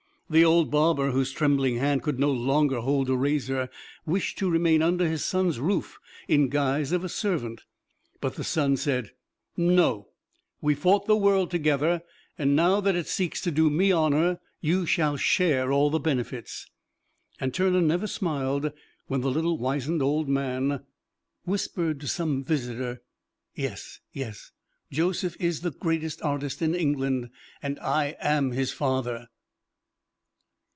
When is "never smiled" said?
17.81-18.71